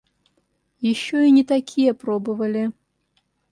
Еще 0.79 1.27
и 1.27 1.29
не 1.29 1.43
такие 1.43 1.93
пробовали. 1.93 2.71